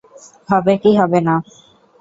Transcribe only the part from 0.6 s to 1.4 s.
কি হবে না।